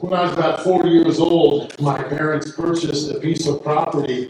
[0.00, 4.28] When I was about four years old, my parents purchased a piece of property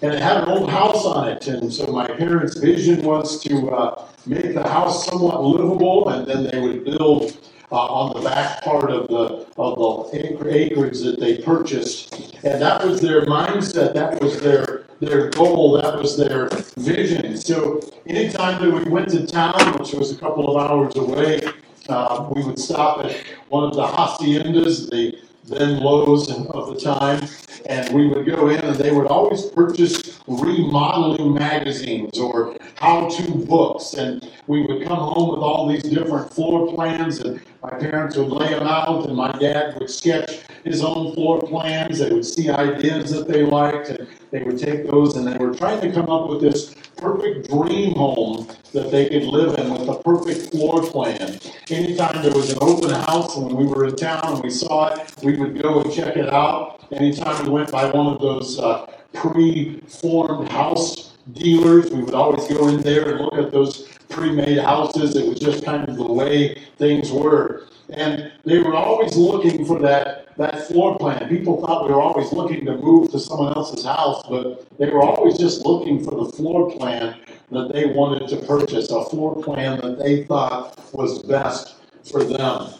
[0.00, 1.46] and it had an old house on it.
[1.48, 6.44] And so my parents' vision was to uh, make the house somewhat livable and then
[6.44, 7.36] they would build
[7.70, 12.34] uh, on the back part of the, of the acre- acreage that they purchased.
[12.42, 17.36] And that was their mindset, that was their, their goal, that was their vision.
[17.36, 21.40] So anytime that we went to town, which was a couple of hours away,
[21.88, 23.16] uh, we would stop at
[23.48, 25.18] one of the haciendas, the
[25.48, 27.28] then Lowe's of the time,
[27.66, 33.94] and we would go in and they would always purchase remodeling magazines or how-to books.
[33.94, 38.28] And we would come home with all these different floor plans and my parents would
[38.28, 41.98] lay them out and my dad would sketch his own floor plans.
[41.98, 45.54] They would see ideas that they liked and they would take those and they were
[45.54, 49.88] trying to come up with this perfect dream home that they could live in with
[49.88, 51.38] a perfect floor plan.
[51.70, 55.12] Anytime there was an open house when we were in town and we saw it,
[55.22, 56.84] we would go and check it out.
[56.92, 62.68] Anytime we went by one of those uh, pre-formed house dealers, we would always go
[62.68, 65.16] in there and look at those pre-made houses.
[65.16, 67.66] It was just kind of the way things were.
[67.90, 71.28] And they were always looking for that, that floor plan.
[71.28, 75.02] People thought we were always looking to move to someone else's house, but they were
[75.02, 77.16] always just looking for the floor plan
[77.52, 81.76] that they wanted to purchase, a floor plan that they thought was best
[82.10, 82.72] for them.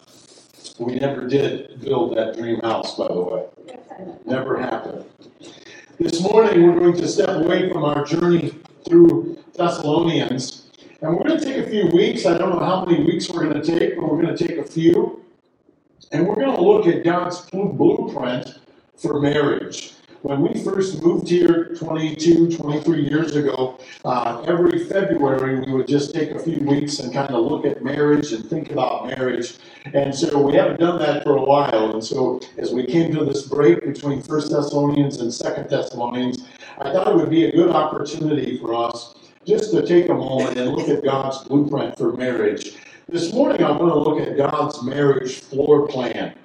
[0.77, 3.45] We never did build that dream house, by the way.
[4.25, 5.05] Never happened.
[5.99, 8.53] This morning, we're going to step away from our journey
[8.87, 10.66] through Thessalonians,
[11.01, 12.25] and we're going to take a few weeks.
[12.25, 14.57] I don't know how many weeks we're going to take, but we're going to take
[14.57, 15.23] a few.
[16.11, 18.59] And we're going to look at God's blu- blueprint
[18.95, 19.93] for marriage.
[20.23, 26.15] When we first moved here 22, 23 years ago, uh, every February we would just
[26.15, 29.57] take a few weeks and kind of look at marriage and think about marriage.
[29.93, 31.93] And so we haven't done that for a while.
[31.93, 36.47] And so as we came to this break between First Thessalonians and Second Thessalonians,
[36.79, 39.16] I thought it would be a good opportunity for us
[39.47, 42.75] just to take a moment and look at God's blueprint for marriage.
[43.07, 46.35] This morning, I want to look at God's marriage floor plan.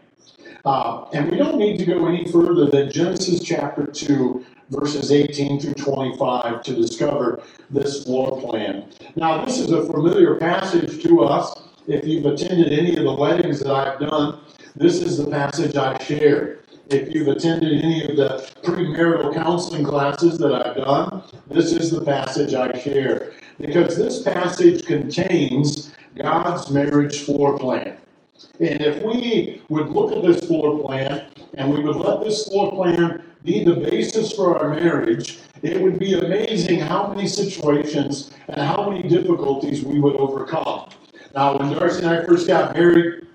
[0.65, 5.59] Uh, and we don't need to go any further than Genesis chapter 2, verses 18
[5.59, 8.89] through 25 to discover this floor plan.
[9.17, 11.61] Now, this is a familiar passage to us.
[11.89, 14.39] If you've attended any of the weddings that I've done,
[14.77, 16.61] this is the passage I share.
[16.93, 22.05] If you've attended any of the premarital counseling classes that I've done, this is the
[22.05, 23.33] passage I share.
[23.59, 27.97] Because this passage contains God's marriage floor plan.
[28.61, 32.71] And if we would look at this floor plan and we would let this floor
[32.73, 38.61] plan be the basis for our marriage, it would be amazing how many situations and
[38.61, 40.91] how many difficulties we would overcome.
[41.35, 43.27] Now, when Darcy and I first got married,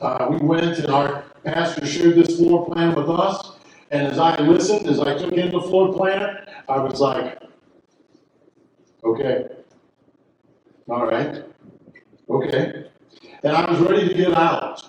[0.00, 3.52] uh, we went and our pastor shared this floor plan with us.
[3.90, 7.40] And as I listened, as I took in the floor plan, I was like,
[9.04, 9.46] okay,
[10.88, 11.44] all right,
[12.28, 12.86] okay.
[13.44, 14.82] And I was ready to get out.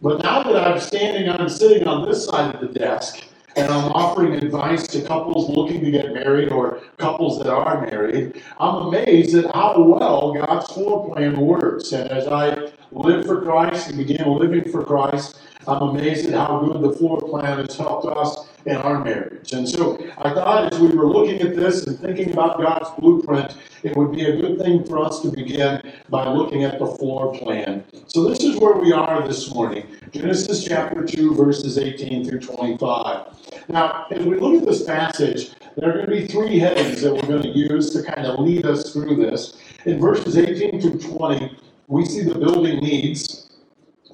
[0.00, 3.24] But now that I'm standing, I'm sitting on this side of the desk,
[3.56, 8.42] and I'm offering advice to couples looking to get married or couples that are married,
[8.58, 11.92] I'm amazed at how well God's floor plan works.
[11.92, 16.60] And as I lived for Christ and began living for Christ, I'm amazed at how
[16.60, 19.52] good the floor plan has helped us in our marriage.
[19.52, 23.56] And so I thought as we were looking at this and thinking about God's blueprint,
[23.82, 27.34] it would be a good thing for us to begin by looking at the floor
[27.34, 27.84] plan.
[28.06, 33.26] So this is where we are this morning Genesis chapter 2, verses 18 through 25.
[33.68, 37.12] Now, as we look at this passage, there are going to be three headings that
[37.12, 39.58] we're going to use to kind of lead us through this.
[39.84, 41.58] In verses 18 through 20,
[41.88, 43.43] we see the building needs.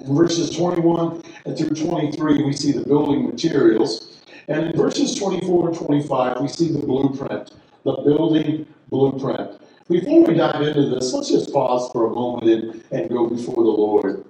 [0.00, 4.22] In verses 21 and through 23, we see the building materials.
[4.48, 7.52] And in verses 24 and 25, we see the blueprint,
[7.84, 9.60] the building blueprint.
[9.88, 13.56] Before we dive into this, let's just pause for a moment and, and go before
[13.56, 14.24] the Lord.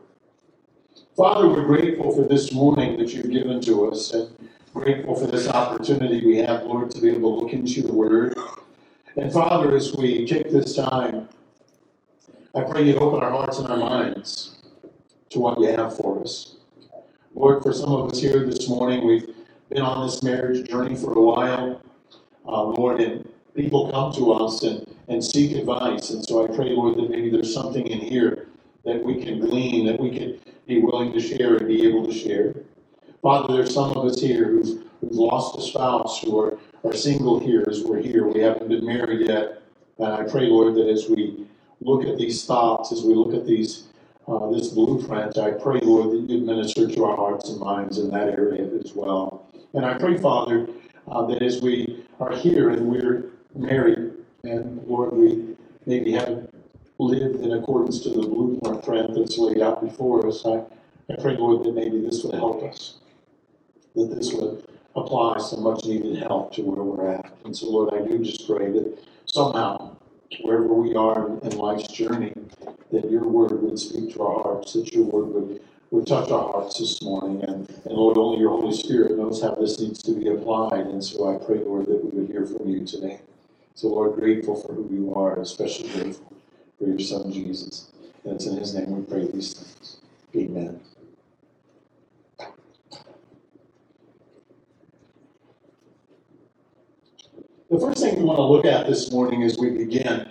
[1.16, 5.48] Father, we're grateful for this morning that you've given to us and grateful for this
[5.48, 8.34] opportunity we have, Lord, to be able to look into your word.
[9.16, 11.28] And Father, as we take this time,
[12.54, 14.59] I pray you'd open our hearts and our minds
[15.30, 16.56] to what you have for us.
[17.34, 19.28] Lord, for some of us here this morning, we've
[19.68, 21.80] been on this marriage journey for a while.
[22.44, 26.10] Uh, Lord, and people come to us and, and seek advice.
[26.10, 28.48] And so I pray, Lord, that maybe there's something in here
[28.84, 32.12] that we can glean, that we can be willing to share and be able to
[32.12, 32.56] share.
[33.22, 37.38] Father, there's some of us here who've, who've lost a spouse, who are, are single
[37.38, 38.26] here as we're here.
[38.26, 39.62] We haven't been married yet.
[39.98, 41.46] And I pray, Lord, that as we
[41.80, 43.84] look at these thoughts, as we look at these
[44.28, 48.10] uh, this blueprint, I pray, Lord, that you minister to our hearts and minds in
[48.10, 49.46] that area as well.
[49.74, 50.68] And I pray, Father,
[51.08, 54.12] uh, that as we are here and we're married,
[54.44, 55.56] and Lord, we
[55.86, 56.52] maybe haven't
[56.98, 60.62] lived in accordance to the blueprint that's laid out before us, I,
[61.10, 62.98] I pray, Lord, that maybe this would help us,
[63.96, 64.64] that this would
[64.96, 67.32] apply some much needed help to where we're at.
[67.44, 69.96] And so, Lord, I do just pray that somehow,
[70.42, 72.32] wherever we are in life's journey,
[72.92, 76.52] that your word would speak to our hearts, that your word would, would touch our
[76.52, 77.42] hearts this morning.
[77.44, 80.86] And, and Lord, only your Holy Spirit knows how this needs to be applied.
[80.86, 83.20] And so I pray, Lord, that we would hear from you today.
[83.74, 86.32] So, Lord, grateful for who you are, especially grateful
[86.78, 87.90] for your Son, Jesus.
[88.24, 89.98] And it's in his name we pray these things.
[90.36, 90.80] Amen.
[97.70, 100.28] The first thing we want to look at this morning as we begin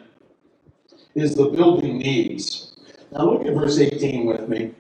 [1.22, 2.76] is the building needs.
[3.12, 4.72] Now look at verse 18 with me.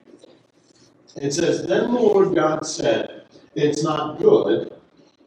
[1.15, 3.23] It says, Then the Lord God said,
[3.55, 4.78] It's not good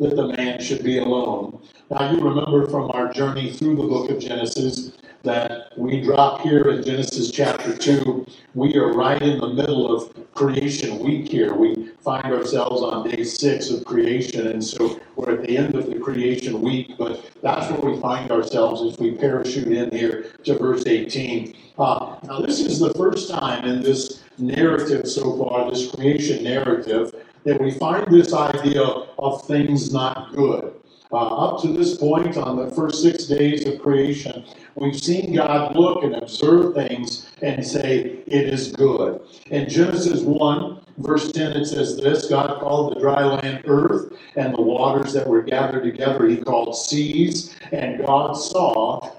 [0.02, 1.60] that the man should be alone.
[1.90, 6.68] Now you remember from our journey through the book of Genesis that we drop here
[6.70, 8.26] in Genesis chapter 2.
[8.54, 11.54] We are right in the middle of creation week here.
[11.54, 15.86] We find ourselves on day six of creation, and so we're at the end of
[15.86, 20.58] the creation week, but that's where we find ourselves as we parachute in here to
[20.58, 21.54] verse 18.
[21.78, 27.14] Uh, now, this is the first time in this narrative so far, this creation narrative,
[27.44, 30.74] that we find this idea of things not good.
[31.12, 34.44] Uh, up to this point, on the first six days of creation,
[34.76, 39.20] we've seen God look and observe things and say, It is good.
[39.50, 44.54] In Genesis 1, verse 10, it says this God called the dry land earth, and
[44.54, 49.12] the waters that were gathered together he called seas, and God saw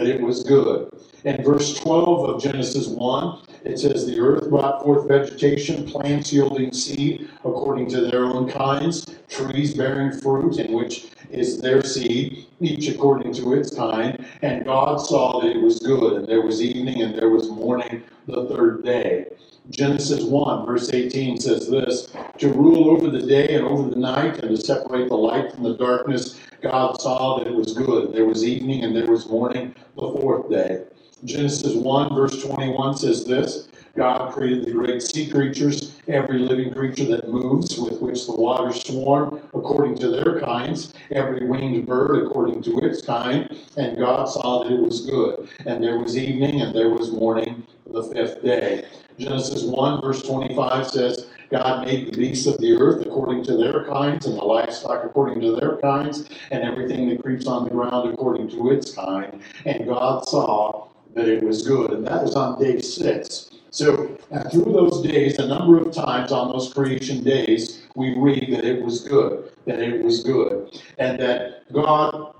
[0.00, 0.90] that it was good.
[1.24, 6.72] In verse 12 of Genesis 1, it says, The earth brought forth vegetation, plants yielding
[6.72, 12.88] seed according to their own kinds, trees bearing fruit, in which is their seed, each
[12.88, 14.24] according to its kind.
[14.40, 18.02] And God saw that it was good, and there was evening and there was morning
[18.26, 19.26] the third day.
[19.68, 24.38] Genesis 1, verse 18 says this To rule over the day and over the night,
[24.38, 28.12] and to separate the light from the darkness, God saw that it was good.
[28.12, 30.84] There was evening and there was morning the fourth day.
[31.24, 37.04] Genesis 1, verse 21 says this God created the great sea creatures, every living creature
[37.06, 42.62] that moves, with which the waters swarm, according to their kinds, every winged bird according
[42.62, 43.56] to its kind.
[43.76, 45.48] And God saw that it was good.
[45.66, 48.86] And there was evening and there was morning the fifth day.
[49.20, 53.84] Genesis 1, verse 25 says, God made the beasts of the earth according to their
[53.84, 58.12] kinds, and the livestock according to their kinds, and everything that creeps on the ground
[58.12, 59.42] according to its kind.
[59.66, 61.90] And God saw that it was good.
[61.90, 63.50] And that was on day six.
[63.70, 68.48] So uh, through those days, a number of times on those creation days, we read
[68.52, 72.34] that it was good, that it was good, and that God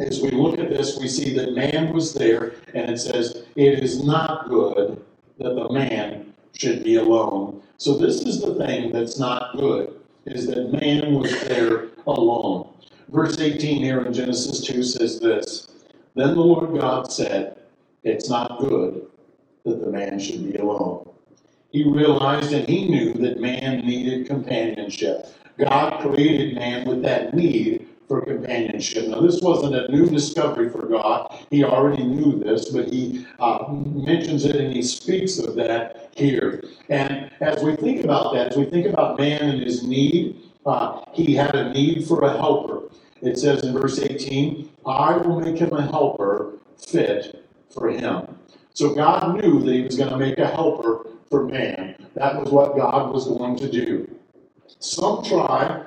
[0.00, 3.78] as we look at this, we see that man was there, and it says, It
[3.78, 5.00] is not good
[5.38, 7.62] that the man should be alone.
[7.76, 9.94] So, this is the thing that's not good,
[10.26, 12.68] is that man was there alone.
[13.08, 15.68] Verse 18 here in Genesis 2 says this
[16.14, 17.58] Then the Lord God said,
[18.02, 19.06] It's not good
[19.64, 21.08] that the man should be alone.
[21.70, 25.26] He realized and he knew that man needed companionship.
[25.58, 29.08] God created man with that need for companionship.
[29.08, 31.34] Now, this wasn't a new discovery for God.
[31.50, 36.62] He already knew this, but he uh, mentions it and he speaks of that here.
[36.88, 41.04] And as we think about that, as we think about man and his need, uh,
[41.12, 42.82] he had a need for a helper.
[43.22, 48.38] It says in verse 18, I will make him a helper fit for him.
[48.74, 51.96] So God knew that he was going to make a helper for man.
[52.14, 54.10] That was what God was going to do.
[54.78, 55.84] Some try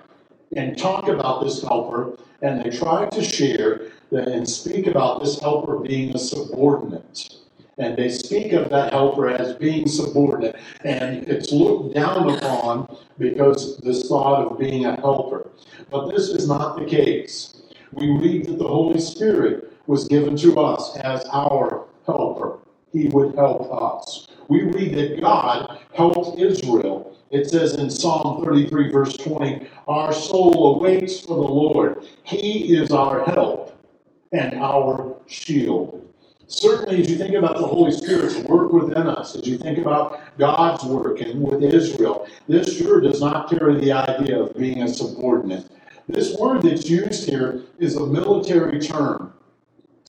[0.58, 5.78] and talk about this helper, and they try to share and speak about this helper
[5.80, 7.36] being a subordinate.
[7.78, 10.56] And they speak of that helper as being subordinate.
[10.84, 15.48] And it's looked down upon because this thought of being a helper.
[15.92, 17.62] But this is not the case.
[17.92, 22.58] We read that the Holy Spirit was given to us as our helper.
[22.92, 24.28] He would help us.
[24.48, 30.76] We read that God helped Israel it says in Psalm 33, verse 20, Our soul
[30.76, 32.06] awaits for the Lord.
[32.24, 33.78] He is our help
[34.32, 36.04] and our shield.
[36.48, 40.22] Certainly, as you think about the Holy Spirit's work within us, as you think about
[40.38, 44.88] God's work and with Israel, this sure does not carry the idea of being a
[44.88, 45.70] subordinate.
[46.08, 49.34] This word that's used here is a military term.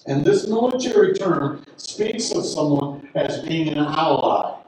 [0.08, 4.58] And this military term speaks of someone as being an ally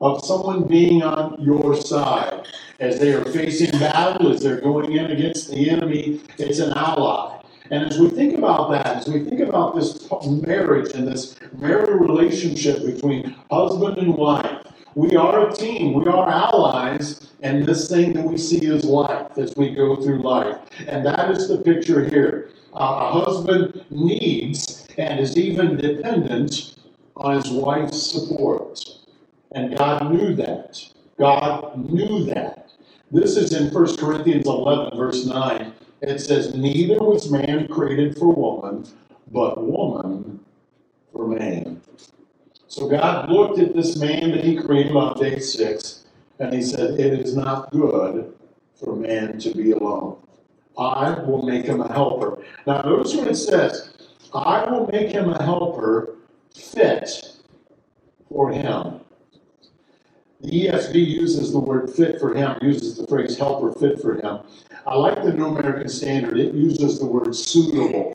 [0.00, 2.46] of someone being on your side.
[2.78, 7.40] As they are facing battle, as they're going in against the enemy, it's an ally.
[7.70, 11.94] And as we think about that, as we think about this marriage and this marital
[11.94, 14.62] relationship between husband and wife,
[14.94, 19.36] we are a team, we are allies, and this thing that we see is life
[19.36, 20.58] as we go through life.
[20.86, 22.50] And that is the picture here.
[22.78, 26.74] A husband needs and is even dependent
[27.16, 28.84] on his wife's support.
[29.52, 30.84] And God knew that.
[31.18, 32.70] God knew that.
[33.10, 35.72] This is in 1 Corinthians 11, verse 9.
[36.02, 38.86] It says, Neither was man created for woman,
[39.32, 40.40] but woman
[41.12, 41.80] for man.
[42.68, 46.04] So God looked at this man that he created on day six,
[46.38, 48.34] and he said, It is not good
[48.74, 50.18] for man to be alone.
[50.78, 52.42] I will make him a helper.
[52.66, 53.90] Now, notice what it says
[54.34, 56.16] I will make him a helper
[56.54, 57.38] fit
[58.28, 59.00] for him.
[60.40, 64.40] The ESV uses the word fit for him, uses the phrase helper fit for him.
[64.86, 68.14] I like the New American Standard, it uses the word suitable.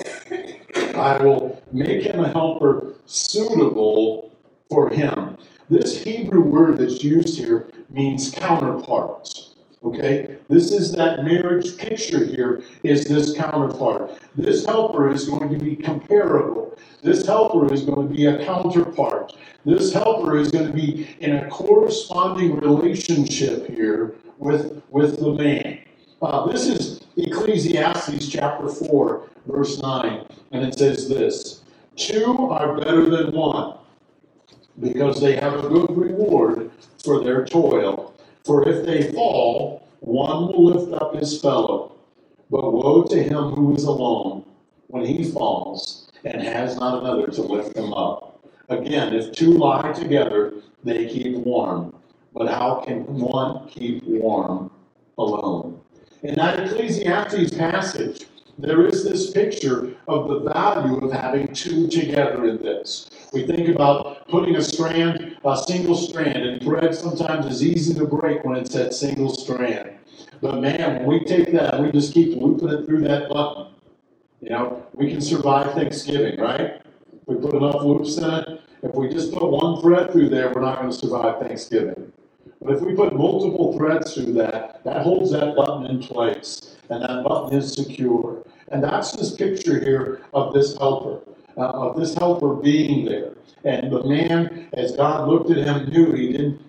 [0.96, 4.32] I will make him a helper suitable
[4.70, 5.38] for him.
[5.70, 9.51] This Hebrew word that's used here means counterpart.
[9.84, 14.12] Okay, this is that marriage picture here is this counterpart.
[14.36, 16.78] This helper is going to be comparable.
[17.02, 19.34] This helper is going to be a counterpart.
[19.66, 25.80] This helper is going to be in a corresponding relationship here with, with the man.
[26.22, 31.62] Uh, this is Ecclesiastes chapter 4, verse 9, and it says this
[31.96, 33.80] Two are better than one
[34.80, 36.70] because they have a good reward
[37.04, 38.14] for their toil.
[38.44, 41.96] For if they fall, one will lift up his fellow.
[42.50, 44.44] But woe to him who is alone
[44.88, 48.44] when he falls and has not another to lift him up.
[48.70, 51.96] Again, if two lie together, they keep warm.
[52.34, 54.72] But how can one keep warm
[55.18, 55.80] alone?
[56.24, 58.26] In that Ecclesiastes passage,
[58.58, 63.10] there is this picture of the value of having two together in this.
[63.32, 68.06] We think about putting a strand, a single strand, and thread sometimes is easy to
[68.06, 69.92] break when it's that single strand.
[70.42, 73.68] But man, when we take that, we just keep looping it through that button.
[74.42, 76.82] You know, we can survive Thanksgiving, right?
[77.14, 80.52] If we put enough loops in it, if we just put one thread through there,
[80.54, 82.12] we're not going to survive Thanksgiving.
[82.62, 87.02] But if we put multiple threads through that, that holds that button in place, and
[87.02, 88.44] that button is secure.
[88.74, 91.22] And that's this picture here of this helper
[91.58, 93.34] uh, of this helper being there.
[93.64, 96.62] And the man, as God looked at him, knew he didn't,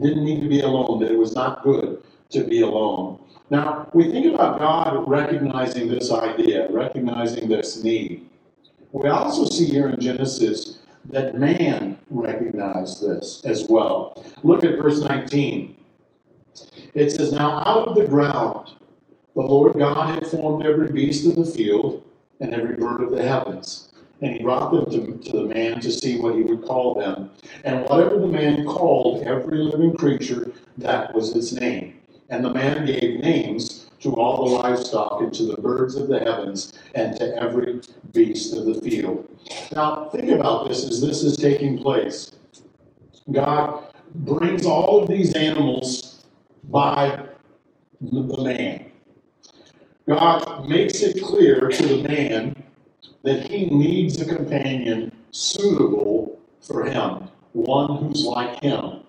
[0.00, 3.18] didn't need to be alone, that it was not good to be alone.
[3.50, 8.28] Now, we think about God recognizing this idea, recognizing this need.
[8.92, 10.78] We also see here in Genesis
[11.10, 14.24] that man recognized this as well.
[14.42, 15.76] Look at verse 19.
[16.94, 18.74] It says, Now out of the ground
[19.34, 22.04] the Lord God had formed every beast of the field
[22.42, 23.88] and every bird of the heavens.
[24.20, 27.30] And he brought them to, to the man to see what he would call them.
[27.64, 32.00] And whatever the man called every living creature, that was its name.
[32.28, 36.18] And the man gave names to all the livestock and to the birds of the
[36.18, 37.80] heavens and to every
[38.12, 39.28] beast of the field.
[39.74, 42.32] Now, think about this as this is taking place.
[43.30, 43.84] God
[44.14, 46.24] brings all of these animals
[46.64, 47.26] by
[48.00, 48.91] the man.
[50.08, 52.62] God makes it clear to the man
[53.22, 59.00] that he needs a companion suitable for him, one who's like him.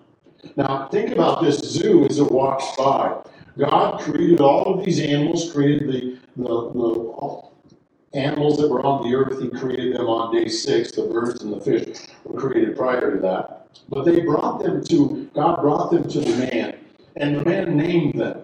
[0.56, 3.22] Now, think about this zoo as it walks by.
[3.58, 9.16] God created all of these animals, created the, the, the animals that were on the
[9.16, 9.40] earth.
[9.40, 10.92] He created them on day six.
[10.92, 13.68] The birds and the fish were created prior to that.
[13.88, 16.78] But they brought them to, God brought them to the man,
[17.16, 18.42] and the man named them.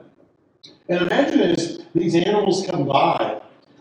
[0.88, 3.40] And imagine as these animals come by,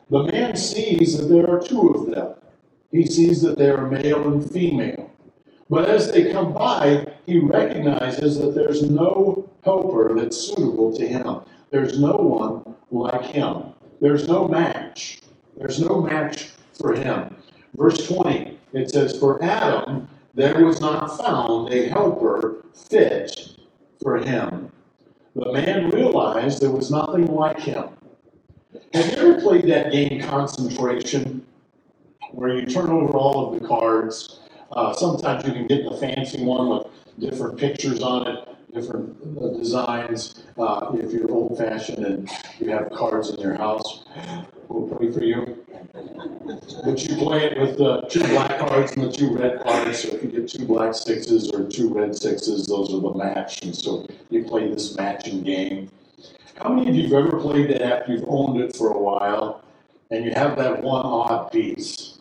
[0.10, 2.36] the man sees that there are two of them.
[2.92, 5.12] He sees that they are male and female.
[5.70, 11.42] But as they come by, he recognizes that there's no helper that's suitable to him.
[11.70, 13.74] There's no one like him.
[14.02, 15.22] There's no match.
[15.58, 17.36] There's no match for him.
[17.76, 23.52] Verse 20, it says, For Adam there was not found a helper fit
[24.02, 24.72] for him.
[25.36, 27.86] The man realized there was nothing like him.
[28.94, 31.46] Have you ever played that game Concentration,
[32.32, 34.42] where you turn over all of the cards?
[34.72, 36.88] Uh, sometimes you can get the fancy one with
[37.20, 38.50] different pictures on it.
[38.74, 40.44] Different uh, designs.
[40.58, 44.06] Uh, if you're old fashioned and you have cards in your house,
[44.68, 45.66] we'll pray for you.
[46.84, 50.04] But you play it with the two black cards and the two red cards.
[50.04, 53.62] So if you get two black sixes or two red sixes, those are the match.
[53.64, 55.90] And so you play this matching game.
[56.62, 59.64] How many of you have ever played that after you've owned it for a while
[60.12, 62.20] and you have that one odd piece?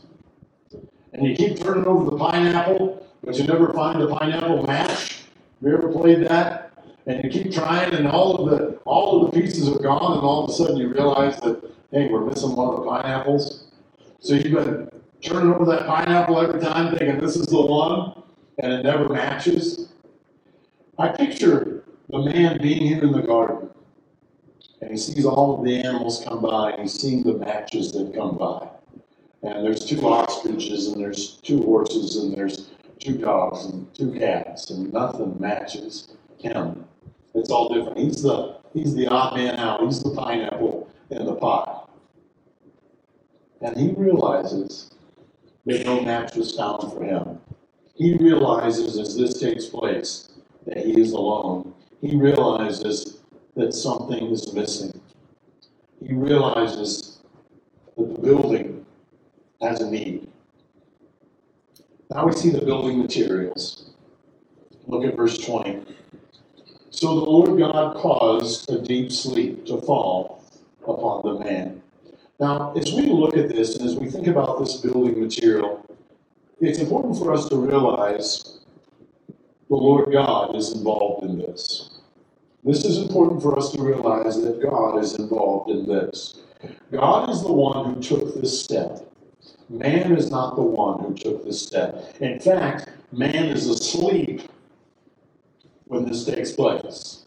[1.13, 5.18] And you keep turning over the pineapple, but you never find the pineapple match?
[5.61, 6.73] Have you ever played that?
[7.07, 10.23] And you keep trying and all of the all of the pieces are gone and
[10.23, 13.73] all of a sudden you realize that hey, we're missing one of the pineapples.
[14.21, 14.89] So you've been
[15.21, 18.23] turning over that pineapple every time thinking this is the one
[18.59, 19.89] and it never matches.
[20.97, 23.71] I picture the man being here in the garden
[24.81, 28.15] and he sees all of the animals come by and he's seeing the matches that
[28.15, 28.69] come by.
[29.43, 32.71] And there's two ostriches and there's two horses and there's
[33.01, 36.85] two dogs and two cats and nothing matches him.
[37.35, 37.99] It's all different.
[37.99, 39.83] He's the he's the odd man out.
[39.83, 41.91] He's the pineapple in the pot.
[43.61, 44.91] And he realizes
[45.67, 47.41] that no match was found for him.
[47.95, 50.31] He realizes as this takes place
[50.67, 51.75] that he is alone.
[52.01, 53.19] He realizes
[53.57, 55.01] that something is missing.
[56.07, 57.19] He realizes
[57.97, 58.87] that the building
[59.61, 60.29] has a need.
[62.11, 63.91] Now we see the building materials.
[64.87, 65.85] Look at verse 20.
[66.91, 70.43] So the Lord God caused a deep sleep to fall
[70.83, 71.83] upon the man.
[72.41, 75.85] Now, as we look at this and as we think about this building material,
[76.61, 78.61] it's important for us to realize
[79.69, 81.91] the Lord God is involved in this.
[82.65, 86.39] This is important for us to realize that God is involved in this.
[86.91, 89.05] God is the one who took this step.
[89.69, 92.15] Man is not the one who took this step.
[92.21, 94.43] In fact, man is asleep
[95.85, 97.27] when this takes place.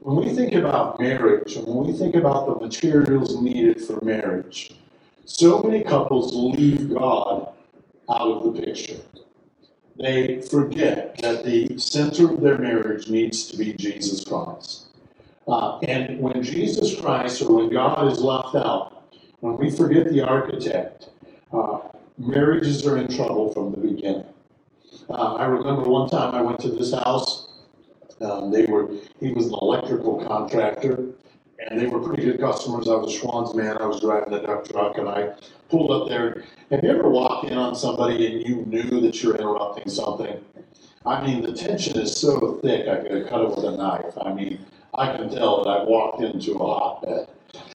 [0.00, 4.74] When we think about marriage and when we think about the materials needed for marriage,
[5.24, 7.48] so many couples leave God
[8.08, 9.00] out of the picture.
[9.96, 14.86] They forget that the center of their marriage needs to be Jesus Christ.
[15.48, 20.22] Uh, and when Jesus Christ or when God is left out, when we forget the
[20.22, 21.08] architect,
[21.54, 21.80] uh,
[22.18, 24.24] marriages are in trouble from the beginning.
[25.08, 27.48] Uh, I remember one time I went to this house.
[28.20, 28.90] Um, they were
[29.20, 31.06] he was an electrical contractor,
[31.58, 32.88] and they were pretty good customers.
[32.88, 33.76] I was Schwan's man.
[33.78, 35.34] I was driving the duck truck, and I
[35.68, 36.44] pulled up there.
[36.70, 40.42] Have you ever walked in on somebody and you knew that you're interrupting something?
[41.06, 44.16] I mean, the tension is so thick, I could cut it with a knife.
[44.22, 44.64] I mean,
[44.94, 47.28] I can tell that I walked into a hotbed.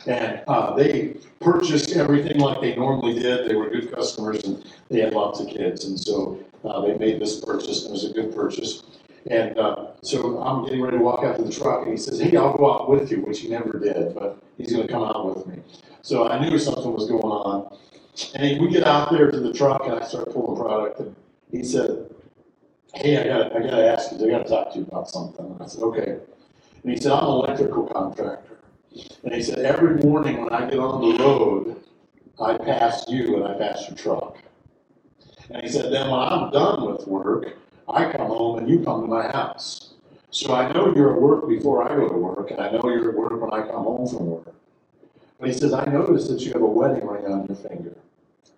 [0.07, 3.49] And uh, they purchased everything like they normally did.
[3.49, 5.85] They were good customers and they had lots of kids.
[5.85, 7.85] And so uh, they made this purchase.
[7.85, 8.83] It was a good purchase.
[9.29, 12.19] And uh, so I'm getting ready to walk out to the truck, and he says,
[12.19, 15.03] Hey, I'll go out with you, which he never did, but he's going to come
[15.03, 15.61] out with me.
[16.01, 17.77] So I knew something was going on.
[18.35, 20.99] And we get out there to the truck, and I start pulling product.
[20.99, 21.15] And
[21.51, 22.09] he said,
[22.95, 25.09] Hey, I got I got to ask you, I got to talk to you about
[25.09, 25.45] something.
[25.45, 26.17] And I said, Okay.
[26.83, 28.58] And he said, I'm an electrical contractor.
[29.23, 31.83] And he said, Every morning when I get on the road,
[32.41, 34.37] I pass you and I pass your truck.
[35.49, 39.01] And he said, Then when I'm done with work, I come home and you come
[39.01, 39.93] to my house.
[40.31, 43.09] So I know you're at work before I go to work, and I know you're
[43.09, 44.53] at work when I come home from work.
[45.39, 47.95] But he says, I noticed that you have a wedding ring on your finger.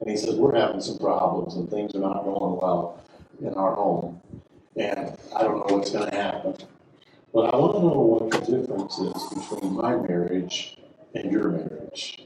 [0.01, 2.99] And he says, We're having some problems and things are not going well
[3.39, 4.19] in our home.
[4.75, 6.55] And I don't know what's going to happen.
[7.33, 10.77] But I want to know what the difference is between my marriage
[11.15, 12.19] and your marriage.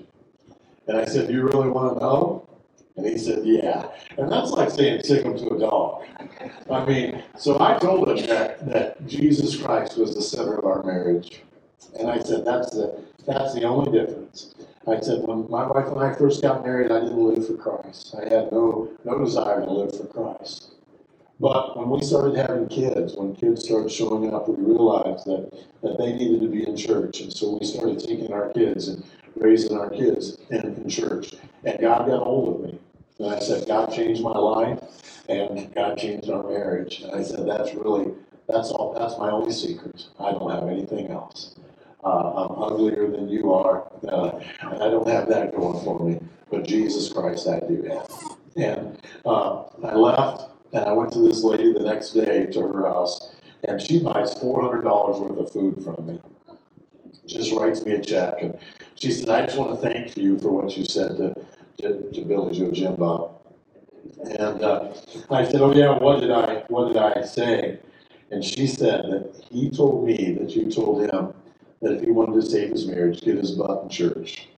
[0.87, 2.49] And I said, Do You really want to know?
[2.97, 3.89] And he said, Yeah.
[4.17, 6.05] And that's like saying sick him to a dog.
[6.71, 10.83] I mean, so I told him that, that Jesus Christ was the center of our
[10.83, 11.41] marriage.
[11.99, 14.55] And I said, That's the that's the only difference.
[14.87, 18.15] I said, when my wife and I first got married, I didn't live for Christ.
[18.15, 20.74] I had no no desire to live for Christ.
[21.39, 25.51] But when we started having kids, when kids started showing up, we realized that,
[25.83, 27.21] that they needed to be in church.
[27.21, 29.03] And so we started taking our kids and
[29.35, 31.35] raising our kids in, in church.
[31.65, 32.79] And God got hold of me.
[33.19, 34.79] And I said, God changed my life
[35.29, 37.01] and God changed our marriage.
[37.01, 38.13] And I said, that's really,
[38.47, 40.05] that's all, that's my only secret.
[40.19, 41.55] I don't have anything else.
[42.03, 46.19] Uh, I'm uglier than you are, uh, I don't have that going for me.
[46.51, 48.09] But Jesus Christ, I do have.
[48.55, 52.85] And uh, I left, and I went to this lady the next day to her
[52.85, 54.83] house, and she buys $400
[55.19, 56.19] worth of food from me.
[57.25, 58.57] Just writes me a check, and
[58.95, 61.33] she said, "I just want to thank you for what you said to
[61.79, 63.41] to, to Billy Joe Jimbo."
[64.23, 64.93] And uh,
[65.31, 67.79] I said, "Oh yeah, what did I what did I say?"
[68.29, 71.33] And she said that he told me that you told him
[71.81, 74.49] that if he wanted to save his marriage, get his butt in church.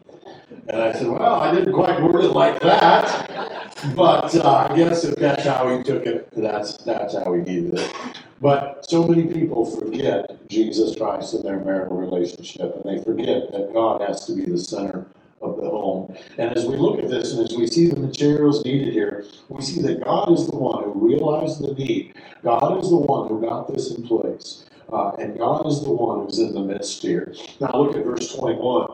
[0.67, 5.03] And I said, well, I didn't quite word it like that, but uh, I guess
[5.03, 7.93] if that's how he took it, that's, that's how he needed it.
[8.41, 13.73] But so many people forget Jesus Christ in their marital relationship, and they forget that
[13.73, 15.07] God has to be the center
[15.41, 16.15] of the home.
[16.37, 19.61] And as we look at this and as we see the materials needed here, we
[19.61, 22.15] see that God is the one who realized the need.
[22.43, 24.65] God is the one who got this in place.
[24.91, 27.33] Uh, and God is the one who's in the midst here.
[27.59, 28.87] Now look at verse 21.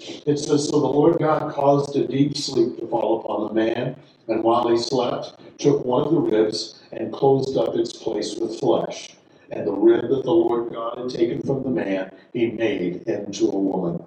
[0.00, 3.96] It says, So the Lord God caused a deep sleep to fall upon the man,
[4.28, 8.58] and while he slept, took one of the ribs and closed up its place with
[8.58, 9.10] flesh.
[9.50, 13.48] And the rib that the Lord God had taken from the man, he made into
[13.50, 14.02] a woman.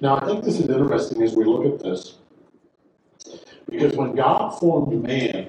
[0.00, 2.16] Now, I think this is interesting as we look at this,
[3.68, 5.48] because when God formed man,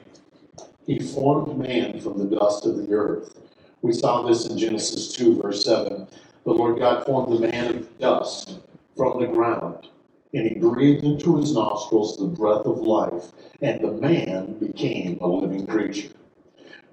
[0.86, 3.40] he formed man from the dust of the earth.
[3.82, 6.08] We saw this in Genesis 2, verse 7.
[6.44, 8.60] The Lord God formed the man of dust
[9.02, 9.88] from the ground,
[10.32, 15.28] and he breathed into his nostrils the breath of life, and the man became a
[15.28, 16.12] living creature.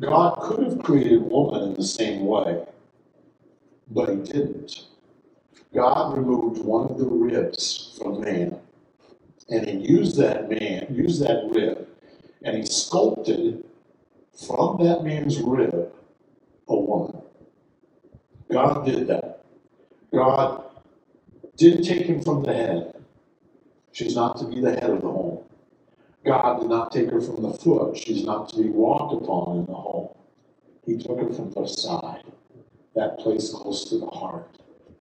[0.01, 2.65] God could have created woman in the same way,
[3.91, 4.87] but he didn't.
[5.75, 8.59] God removed one of the ribs from man,
[9.51, 11.87] and he used that man, used that rib,
[12.43, 13.67] and he sculpted
[14.47, 15.93] from that man's rib
[16.69, 17.21] a woman.
[18.51, 19.45] God did that.
[20.11, 20.68] God
[21.59, 22.95] didn't take him from the head.
[23.93, 25.45] She's not to be the head of the home.
[26.25, 27.99] God did not take her from the foot.
[27.99, 30.09] She's not to be walked upon in the home.
[30.87, 32.25] He took her from the side,
[32.95, 34.59] that place close to the heart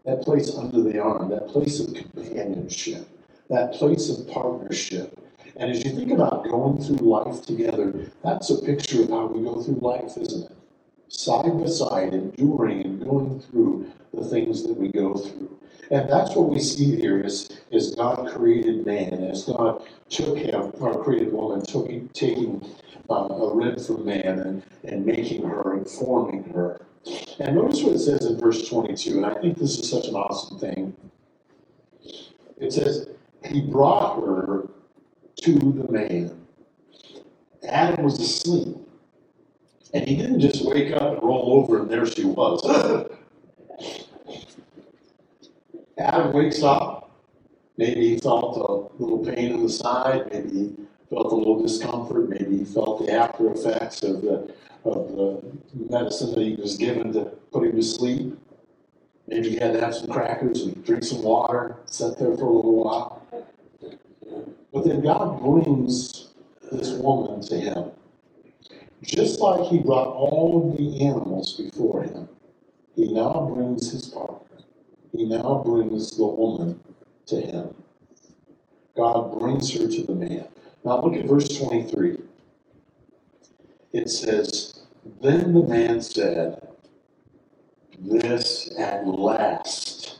[0.08, 3.06] that place under the arm, that place of companionship,
[3.50, 5.20] that place of partnership.
[5.58, 9.44] And as you think about going through life together, that's a picture of how we
[9.44, 10.57] go through life, isn't it?
[11.10, 15.58] Side by side, enduring and going through the things that we go through.
[15.92, 20.72] And that's what we see here is, is God created man, as God took him,
[20.80, 22.66] or created woman, took, taking
[23.10, 26.82] uh, a rib from man and, and making her and forming her.
[27.40, 30.16] And notice what it says in verse 22, and I think this is such an
[30.16, 30.96] awesome thing.
[32.58, 33.10] It says,
[33.46, 34.68] He brought her
[35.44, 36.48] to the man.
[37.68, 38.78] Adam was asleep.
[39.94, 42.64] And he didn't just wake up and roll over and there she was.
[45.98, 47.10] Adam wakes up.
[47.78, 50.32] Maybe he felt a little pain in the side.
[50.32, 50.76] Maybe he
[51.10, 52.30] felt a little discomfort.
[52.30, 55.42] Maybe he felt the after effects of the of the
[55.90, 58.38] medicine that he was given to put him to sleep.
[59.28, 62.52] Maybe he had to have some crackers and drink some water, sit there for a
[62.52, 63.22] little while.
[64.72, 66.30] But then God brings
[66.72, 67.92] this woman to him.
[69.04, 72.28] Just like he brought all of the animals before him,
[72.96, 74.58] he now brings his partner.
[75.12, 76.80] He now brings the woman
[77.28, 77.76] to him.
[78.96, 80.48] God brings her to the man.
[80.84, 82.18] Now look at verse 23.
[83.94, 84.84] It says,
[85.22, 86.68] then the man said,
[88.00, 90.20] This at last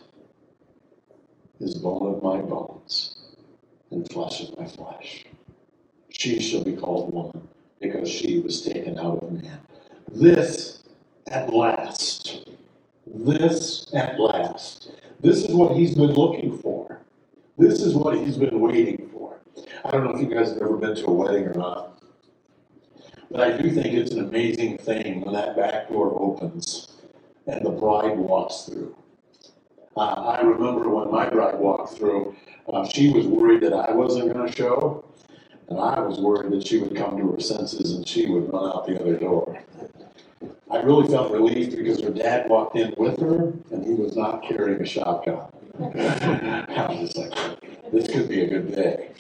[1.60, 3.16] is bone of my bones
[3.92, 5.26] and flesh of my flesh.
[6.10, 7.48] She shall be called woman
[7.80, 9.60] because she was taken out of man.
[10.12, 10.84] This
[11.28, 12.50] at last.
[13.06, 14.92] This at last.
[15.22, 17.02] This is what he's been looking for.
[17.58, 19.40] This is what he's been waiting for.
[19.84, 22.04] I don't know if you guys have ever been to a wedding or not.
[23.30, 26.88] But I do think it's an amazing thing when that back door opens
[27.46, 28.96] and the bride walks through.
[29.96, 32.36] Uh, I remember when my bride walked through,
[32.72, 35.04] uh, she was worried that I wasn't going to show,
[35.70, 38.70] and I was worried that she would come to her senses and she would run
[38.70, 39.62] out the other door.
[40.70, 44.44] I really felt relieved because her dad walked in with her, and he was not
[44.44, 45.48] carrying a shotgun.
[45.80, 49.12] I was just like, this could be a good day.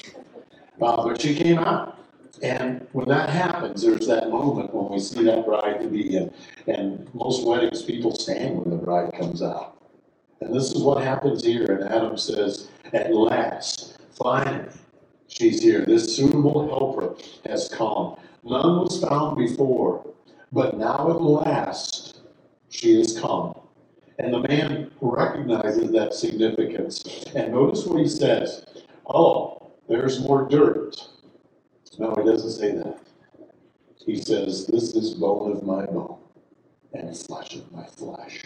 [0.82, 1.98] Uh, but she came out.
[2.44, 6.32] And when that happens, there's that moment when we see that bride to be, and,
[6.68, 9.82] and most weddings, people stand when the bride comes out.
[10.42, 14.70] And this is what happens here, and Adam says, At last, finally,
[15.38, 15.86] she's here.
[15.86, 18.18] This suitable helper has come.
[18.44, 20.06] None was found before,
[20.52, 22.22] but now at last
[22.70, 23.60] she has come.
[24.20, 27.04] And the man recognizes that significance.
[27.36, 28.66] And notice what he says
[29.06, 31.10] Oh, there's more dirt.
[32.00, 33.00] No, he doesn't say that.
[33.96, 36.18] He says, This is bone of my bone
[36.94, 38.44] and flesh of my flesh.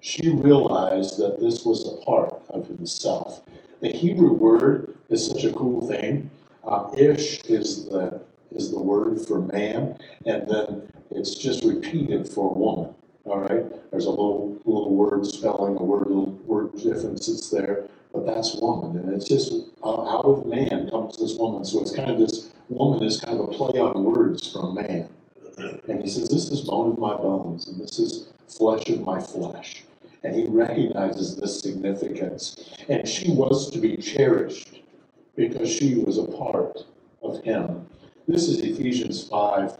[0.00, 3.42] She realized that this was a part of himself.
[3.82, 6.30] The Hebrew word is such a cool thing.
[6.62, 12.54] Uh, ish is the is the word for man, and then it's just repeated for
[12.54, 12.94] woman.
[13.24, 18.24] All right, there's a little little word spelling, a word little word differences there, but
[18.24, 21.64] that's woman, and it's just uh, out of man comes this woman.
[21.64, 25.08] So it's kind of this woman is kind of a play on words from man,
[25.88, 29.20] and he says, "This is bone of my bones, and this is flesh of my
[29.20, 29.82] flesh."
[30.24, 32.56] And he recognizes the significance,
[32.88, 34.82] and she was to be cherished
[35.36, 36.84] because she was a part
[37.22, 37.86] of him.
[38.28, 39.78] This is Ephesians 5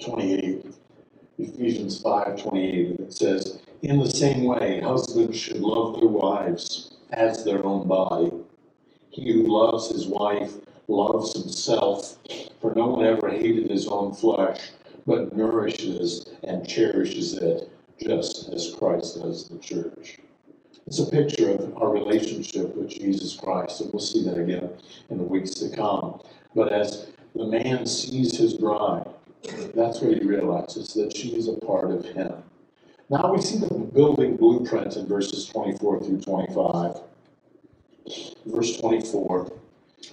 [0.00, 0.66] 28.
[1.38, 3.00] Ephesians 5 28.
[3.00, 8.32] It says, In the same way, husbands should love their wives as their own body.
[9.10, 10.54] He who loves his wife
[10.88, 12.18] loves himself,
[12.60, 14.70] for no one ever hated his own flesh,
[15.06, 20.18] but nourishes and cherishes it, just as Christ does the church.
[20.86, 24.70] It's a picture of our relationship with Jesus Christ, and we'll see that again
[25.10, 26.20] in the weeks to come.
[26.54, 29.08] But as the man sees his bride,
[29.74, 32.34] that's what he realizes, that she is a part of him.
[33.10, 37.00] Now we see the building blueprint in verses 24 through 25.
[38.46, 39.52] Verse 24,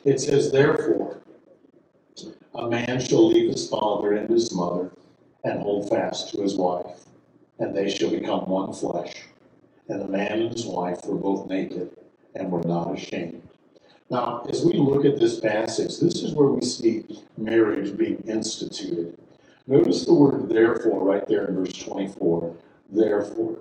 [0.05, 1.21] it says, Therefore,
[2.55, 4.91] a man shall leave his father and his mother
[5.43, 7.05] and hold fast to his wife,
[7.59, 9.23] and they shall become one flesh.
[9.87, 11.91] And the man and his wife were both naked
[12.35, 13.47] and were not ashamed.
[14.09, 17.05] Now, as we look at this passage, this is where we see
[17.37, 19.17] marriage being instituted.
[19.65, 22.55] Notice the word therefore right there in verse 24.
[22.91, 23.57] Therefore.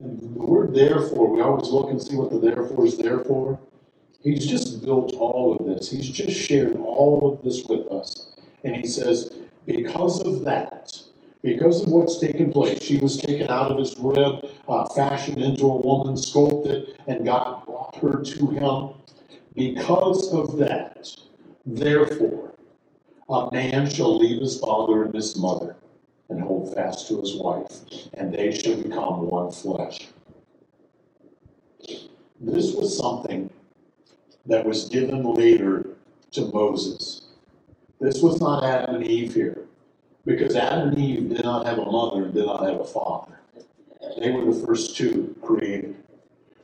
[0.00, 3.58] And the word therefore, we always look and see what the therefore is there for.
[4.22, 5.90] He's just built all of this.
[5.90, 8.34] He's just shared all of this with us.
[8.64, 9.30] And he says,
[9.66, 10.98] because of that,
[11.44, 15.66] because of what's taken place, she was taken out of his rib, uh, fashioned into
[15.66, 18.90] a woman, sculpted, and God brought her to him.
[19.54, 21.06] Because of that,
[21.66, 22.54] therefore,
[23.28, 25.76] a man shall leave his father and his mother
[26.30, 27.72] and hold fast to his wife,
[28.14, 30.08] and they shall become one flesh.
[32.40, 33.50] This was something
[34.46, 35.90] that was given later
[36.32, 37.26] to Moses.
[38.00, 39.63] This was not Adam and Eve here,
[40.24, 43.38] because Adam and Eve did not have a mother and did not have a father.
[44.18, 45.96] They were the first two created.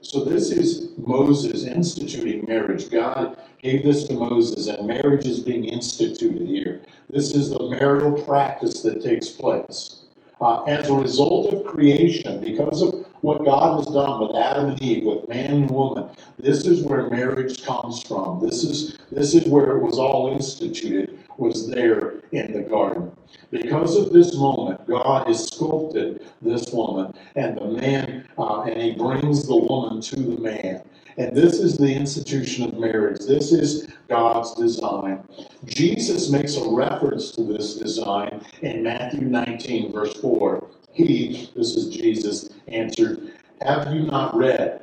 [0.02, 2.90] So this is Moses instituting marriage.
[2.90, 6.80] God gave this to Moses, and marriage is being instituted here.
[7.10, 10.04] This is the marital practice that takes place.
[10.40, 14.82] Uh, as a result of creation, because of what God has done with Adam and
[14.82, 18.40] Eve, with man and woman, this is where marriage comes from.
[18.40, 23.10] This is this is where it was all instituted, was there in the garden.
[23.50, 28.92] Because of this moment, God has sculpted this woman and the man, uh, and he
[28.92, 30.82] brings the woman to the man.
[31.16, 33.20] And this is the institution of marriage.
[33.26, 35.24] This is God's design.
[35.66, 40.66] Jesus makes a reference to this design in Matthew 19, verse 4.
[40.92, 44.82] He, this is Jesus, answered, Have you not read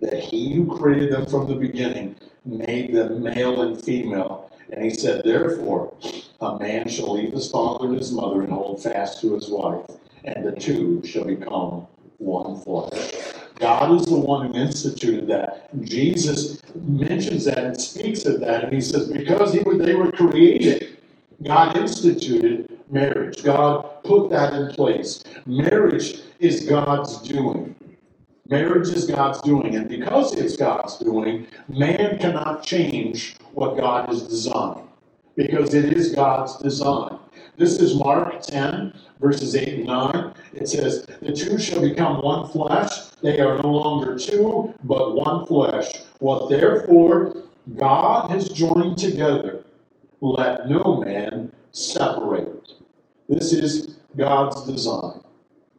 [0.00, 4.41] that he who created them from the beginning made them male and female?
[4.72, 5.94] And he said, Therefore,
[6.40, 9.84] a man shall leave his father and his mother and hold fast to his wife,
[10.24, 13.12] and the two shall become one flesh.
[13.56, 15.68] God is the one who instituted that.
[15.84, 20.96] Jesus mentions that and speaks of that, and he says, because he, they were created,
[21.42, 23.42] God instituted marriage.
[23.42, 25.22] God put that in place.
[25.44, 27.74] Marriage is God's doing.
[28.48, 34.22] Marriage is God's doing, and because it's God's doing, man cannot change what God has
[34.22, 34.88] designed
[35.36, 37.18] because it is God's design.
[37.56, 40.34] This is Mark 10, verses 8 and 9.
[40.54, 42.90] It says, The two shall become one flesh.
[43.22, 46.02] They are no longer two, but one flesh.
[46.18, 47.34] What therefore
[47.76, 49.64] God has joined together,
[50.20, 52.72] let no man separate.
[53.28, 55.20] This is God's design.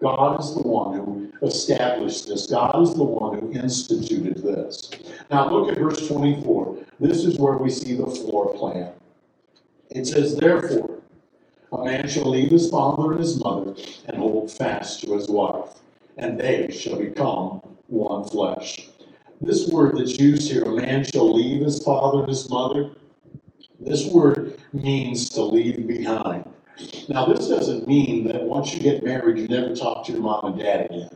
[0.04, 2.48] God is the one who established this.
[2.48, 4.92] God is the one who instituted this.
[5.32, 6.78] Now look at verse 24.
[7.00, 8.92] This is where we see the floor plan.
[9.92, 11.00] It says, Therefore,
[11.72, 13.76] a man shall leave his father and his mother
[14.08, 15.80] and hold fast to his wife,
[16.18, 18.90] and they shall become one flesh.
[19.40, 22.92] This word that's used here, a man shall leave his father and his mother,
[23.80, 26.53] this word means to leave behind.
[27.10, 30.46] Now, this doesn't mean that once you get married, you never talk to your mom
[30.46, 31.10] and dad again.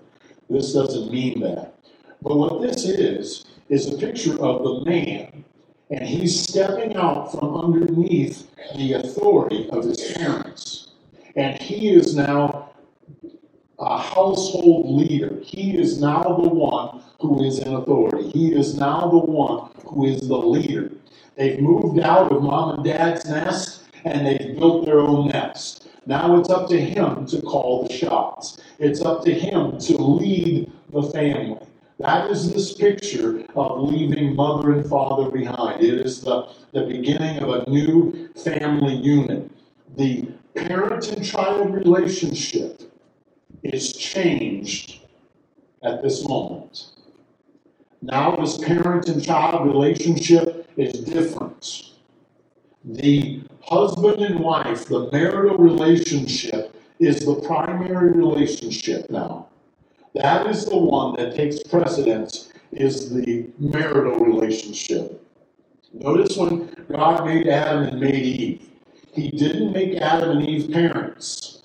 [0.50, 1.74] This doesn't mean that.
[2.22, 5.44] But what this is, is a picture of the man,
[5.90, 10.88] and he's stepping out from underneath the authority of his parents.
[11.36, 12.72] And he is now
[13.80, 15.38] a household leader.
[15.44, 18.30] He is now the one who is in authority.
[18.30, 20.92] He is now the one who is the leader.
[21.36, 25.88] They've moved out of mom and dad's nest and they've built their own nest.
[26.06, 28.62] Now it's up to him to call the shots.
[28.80, 31.60] It's up to him to lead the family.
[32.00, 35.84] That is this picture of leaving mother and father behind.
[35.84, 39.50] It is the, the beginning of a new family unit.
[39.96, 42.82] The parent and child relationship
[43.64, 45.00] is changed
[45.84, 46.92] at this moment.
[48.02, 51.94] Now, this parent and child relationship is different.
[52.86, 59.48] The husband and wife, the marital relationship, is the primary relationship now.
[60.16, 65.24] That is the one that takes precedence, is the marital relationship.
[65.94, 68.70] Notice when God made Adam and made Eve,
[69.14, 71.64] He didn't make Adam and Eve parents,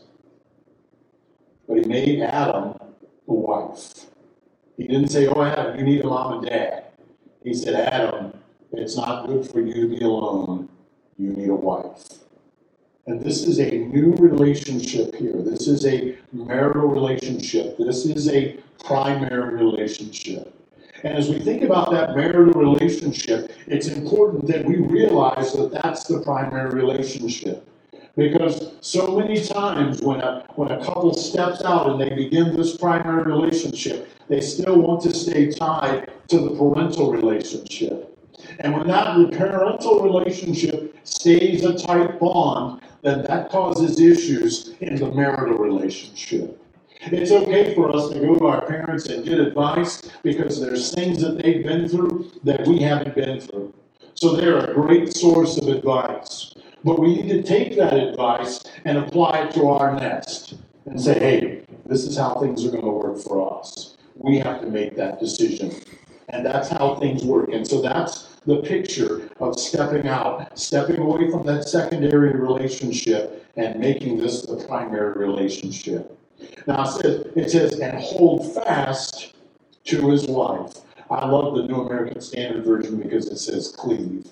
[1.68, 2.76] but He made Adam
[3.28, 4.06] a wife.
[4.76, 6.84] He didn't say, Oh, Adam, you need a mom and dad.
[7.42, 8.32] He said, Adam,
[8.72, 10.68] it's not good for you to be alone.
[11.18, 12.22] You need a wife.
[13.07, 15.35] And this is a new relationship here.
[15.42, 17.77] This is a marital relationship.
[17.77, 20.55] This is a primary relationship.
[21.03, 26.05] And as we think about that marital relationship, it's important that we realize that that's
[26.05, 27.68] the primary relationship.
[28.16, 32.77] Because so many times when a, when a couple steps out and they begin this
[32.77, 38.12] primary relationship, they still want to stay tied to the parental relationship.
[38.61, 45.11] And when that parental relationship stays a tight bond, then that causes issues in the
[45.11, 46.59] marital relationship.
[47.07, 51.20] It's okay for us to go to our parents and get advice because there's things
[51.20, 53.74] that they've been through that we haven't been through.
[54.14, 56.55] So they're a great source of advice.
[56.85, 60.55] But we need to take that advice and apply it to our nest
[60.87, 63.96] and say, hey, this is how things are going to work for us.
[64.14, 65.74] We have to make that decision.
[66.28, 67.50] And that's how things work.
[67.52, 73.78] And so that's the picture of stepping out, stepping away from that secondary relationship and
[73.78, 76.18] making this the primary relationship.
[76.66, 79.35] Now it says, it says and hold fast
[79.85, 80.78] to his wife.
[81.11, 84.28] I love the New American Standard Version because it says cleave.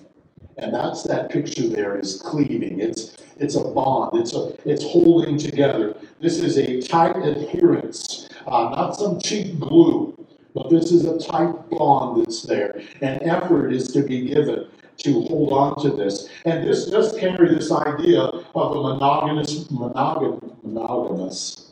[0.57, 2.79] And that's that picture there is cleaving.
[2.79, 4.19] It's it's a bond.
[4.19, 5.95] It's a it's holding together.
[6.19, 10.13] This is a tight adherence, uh, not some cheap glue.
[10.53, 15.21] But this is a tight bond that's there, and effort is to be given to
[15.21, 16.29] hold on to this.
[16.45, 21.71] And this does carry this idea of a monogamous, monogam, monogamous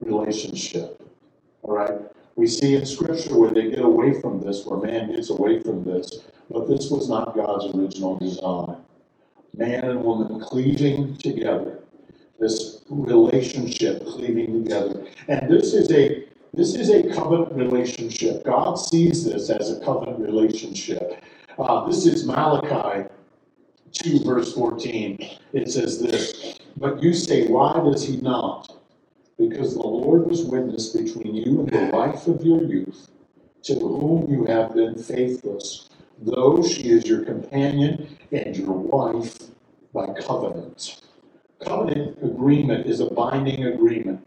[0.00, 1.02] relationship.
[1.62, 2.00] All right?
[2.36, 5.84] We see in Scripture where they get away from this, where man gets away from
[5.84, 8.76] this, but this was not God's original design.
[9.56, 11.80] Man and woman cleaving together,
[12.38, 15.06] this relationship cleaving together.
[15.28, 18.44] And this is a this is a covenant relationship.
[18.44, 21.22] God sees this as a covenant relationship.
[21.58, 23.08] Uh, this is Malachi
[23.92, 25.18] 2, verse 14.
[25.52, 28.72] It says this But you say, Why does he not?
[29.38, 33.10] Because the Lord was witness between you and the wife of your youth,
[33.64, 35.90] to whom you have been faithless,
[36.22, 39.36] though she is your companion and your wife
[39.92, 41.00] by covenant.
[41.62, 44.26] Covenant agreement is a binding agreement.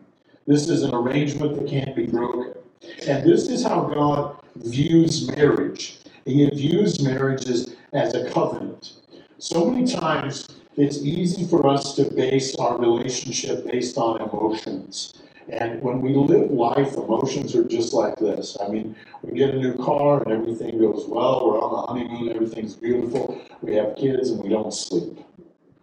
[0.49, 2.59] This is an arrangement that can't be broken.
[3.07, 5.99] And this is how God views marriage.
[6.25, 8.93] He views marriage as, as a covenant.
[9.38, 15.21] So many times it's easy for us to base our relationship based on emotions.
[15.49, 18.57] And when we live life, emotions are just like this.
[18.59, 21.45] I mean, we get a new car and everything goes well.
[21.45, 23.39] We're on the honeymoon, everything's beautiful.
[23.62, 25.19] We have kids and we don't sleep.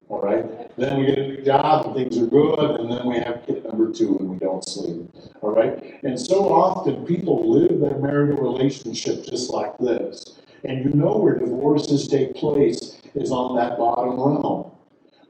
[0.09, 0.77] All right?
[0.77, 3.65] Then we get a new job and things are good, and then we have kid
[3.65, 5.11] number two and we don't sleep.
[5.43, 6.01] All right?
[6.03, 10.39] And so often people live their marital relationship just like this.
[10.65, 14.73] And you know where divorces take place is on that bottom realm.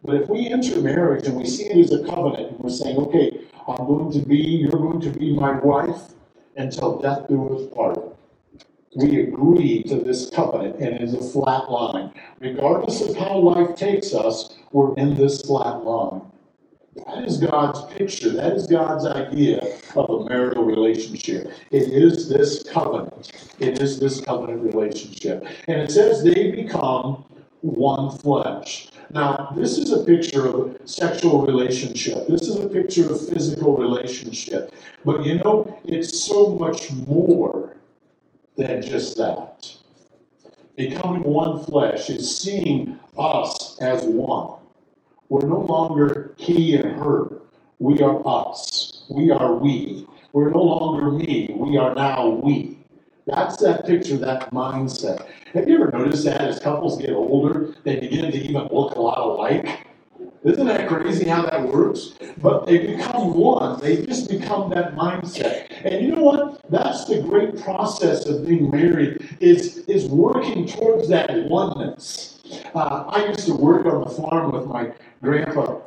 [0.05, 2.97] But if we enter marriage and we see it as a covenant and we're saying,
[2.97, 6.15] okay, I'm going to be, you're going to be my wife
[6.57, 8.17] until death do us part
[8.97, 12.11] we agree to this covenant and it is a flat line.
[12.41, 16.23] Regardless of how life takes us, we're in this flat line.
[17.05, 18.31] That is God's picture.
[18.31, 19.61] That is God's idea
[19.95, 21.53] of a marital relationship.
[21.71, 23.33] It is this covenant.
[23.59, 25.47] It is this covenant relationship.
[25.69, 27.25] And it says they become
[27.61, 28.89] one flesh.
[29.11, 32.27] Now, this is a picture of sexual relationship.
[32.29, 34.73] This is a picture of physical relationship.
[35.05, 37.77] But you know, it's so much more
[38.57, 39.71] than just that.
[40.77, 44.56] Becoming one flesh is seeing us as one.
[45.29, 47.41] We're no longer he and her.
[47.79, 49.05] We are us.
[49.09, 50.07] We are we.
[50.33, 51.55] We're no longer me.
[51.55, 52.79] We are now we.
[53.27, 55.27] That's that picture, that mindset.
[55.53, 59.01] Have you ever noticed that as couples get older, they begin to even look a
[59.01, 59.87] lot alike?
[60.45, 62.15] Isn't that crazy how that works?
[62.39, 63.81] But they become one.
[63.81, 65.73] They just become that mindset.
[65.85, 66.71] And you know what?
[66.71, 72.36] That's the great process of being married is, is working towards that oneness.
[72.75, 74.93] Uh, I used to work on the farm with my
[75.23, 75.81] grandpa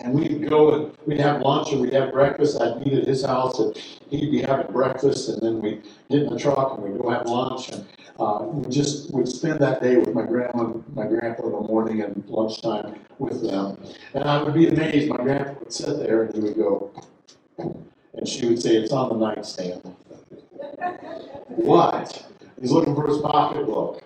[0.00, 2.60] and we'd go and we'd have lunch and we'd have breakfast.
[2.60, 3.76] I'd meet at his house and
[4.10, 7.26] he'd be having breakfast and then we'd get in the truck and we'd go have
[7.26, 7.86] lunch and
[8.18, 12.02] uh, we just would spend that day with my grandma, my grandpa in the morning
[12.02, 13.80] and lunchtime with them.
[14.14, 15.08] And I would be amazed.
[15.08, 16.90] My grandpa would sit there and he would go,
[17.58, 19.82] and she would say, It's on the nightstand.
[21.48, 22.26] what?
[22.60, 24.02] He's looking for his pocketbook.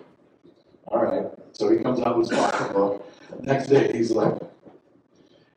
[0.87, 1.42] All right.
[1.53, 3.09] So he comes out with his pocketbook.
[3.41, 4.33] Next day, he's like,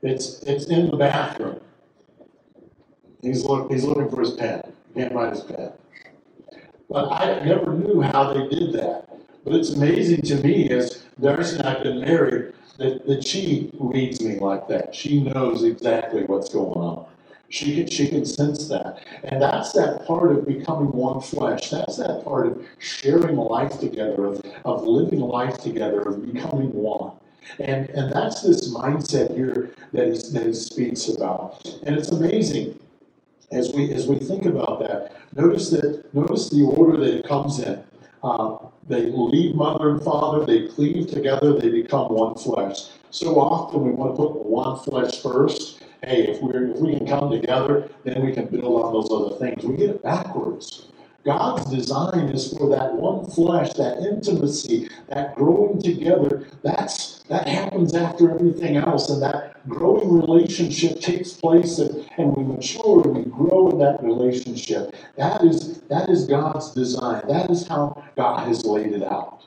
[0.03, 1.61] it's, it's in the bathroom.
[3.23, 4.63] He's look, he's looking for his pen.
[4.95, 5.73] Can't find his pen.
[6.89, 9.09] But I never knew how they did that.
[9.45, 13.71] But it's amazing to me as Darcy and I have been married that, that she
[13.79, 14.95] reads me like that.
[14.95, 17.07] She knows exactly what's going on.
[17.49, 18.99] She can, she can sense that.
[19.25, 21.71] And that's that part of becoming one flesh.
[21.71, 27.13] That's that part of sharing life together, of, of living life together, of becoming one.
[27.61, 31.65] And, and that's this mindset here that he, that he speaks about.
[31.85, 32.81] And it's amazing
[33.53, 35.13] as we as we think about that.
[35.35, 37.83] Notice that notice the order that it comes in.
[38.23, 42.89] Uh, they leave mother and father, they cleave together, they become one flesh.
[43.11, 45.83] So often we want to put one flesh first.
[46.07, 49.37] Hey, if we if we can come together, then we can build on those other
[49.39, 49.65] things.
[49.65, 50.87] We get it backwards.
[51.25, 56.49] God's design is for that one flesh, that intimacy, that growing together.
[56.65, 62.45] That's that happens after everything else, and that growing relationship takes place, and, and we
[62.45, 64.95] mature and we grow in that relationship.
[65.17, 67.23] That is that is God's design.
[67.29, 69.45] That is how God has laid it out.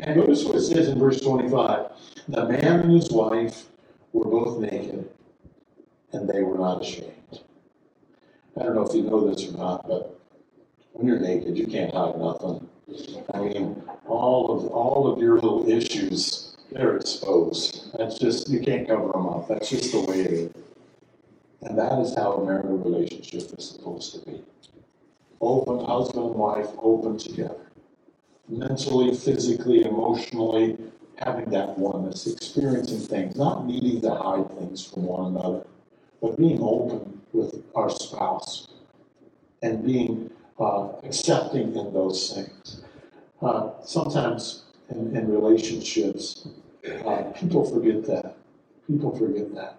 [0.00, 1.92] And notice what it says in verse 25:
[2.28, 3.66] the man and his wife
[4.14, 5.10] were both naked,
[6.12, 7.40] and they were not ashamed.
[8.58, 10.18] I don't know if you know this or not, but
[10.92, 12.68] when you're naked, you can't hide nothing.
[13.34, 17.96] I mean, all of all of your little issues, they're exposed.
[17.96, 19.48] That's just you can't cover them up.
[19.48, 20.52] That's just the way it is.
[21.62, 24.42] And that is how a marital relationship is supposed to be.
[25.40, 27.70] Open, husband and wife, open together.
[28.48, 30.78] Mentally, physically, emotionally,
[31.16, 35.64] having that oneness, experiencing things, not needing to hide things from one another,
[36.20, 38.68] but being open with our spouse
[39.62, 42.82] and being uh, accepting in those things.
[43.40, 46.48] Uh, sometimes in, in relationships,
[47.06, 48.36] uh, people forget that.
[48.86, 49.78] People forget that.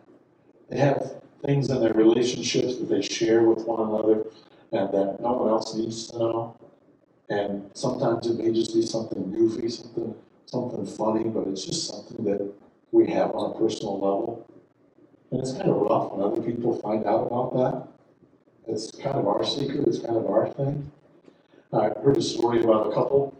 [0.69, 4.25] They have things in their relationships that they share with one another
[4.71, 6.57] and that no one else needs to know.
[7.29, 10.15] And sometimes it may just be something goofy, something
[10.45, 12.51] something funny, but it's just something that
[12.91, 14.48] we have on a personal level.
[15.31, 17.87] And it's kind of rough when other people find out about that.
[18.67, 20.91] It's kind of our secret, it's kind of our thing.
[21.71, 23.35] I heard a story about a couple,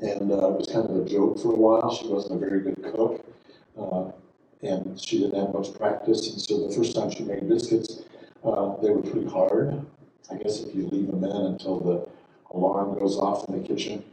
[0.00, 1.94] and uh, it was kind of a joke for a while.
[1.94, 3.24] She wasn't a very good cook,
[3.80, 4.10] uh,
[4.62, 6.32] and she didn't have much practice.
[6.32, 8.02] And so the first time she made biscuits,
[8.44, 9.84] uh, they were pretty hard.
[10.30, 12.08] I guess if you leave them in until the
[12.56, 14.04] alarm goes off in the kitchen,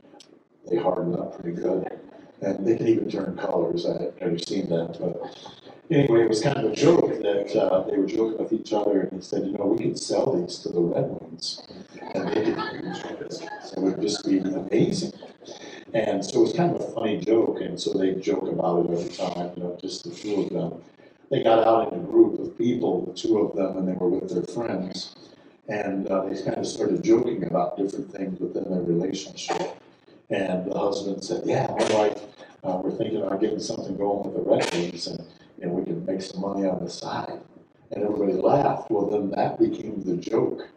[0.69, 1.99] they harden up pretty good.
[2.41, 3.86] And they can even turn colors.
[3.86, 7.97] I've never seen that, but anyway, it was kind of a joke that uh, they
[7.97, 10.69] were joking with each other, and he said, you know, we could sell these to
[10.69, 11.61] the Red Wings,
[12.13, 12.55] and they could
[13.19, 13.73] biscuits.
[13.73, 15.13] It would just be amazing.
[15.93, 18.91] And so it was kind of a funny joke, and so they joke about it
[18.91, 20.83] every time, you know, just the two of them.
[21.31, 24.09] They got out in a group of people, the two of them, and they were
[24.09, 25.15] with their friends.
[25.67, 29.77] And uh, they kind of started joking about different things within their relationship.
[30.29, 32.21] And the husband said, Yeah, my wife,
[32.63, 35.25] uh, we're thinking about getting something going with the Red Wings, and
[35.61, 37.41] and we can make some money on the side.
[37.91, 38.89] And everybody laughed.
[38.89, 40.67] Well, then that became the joke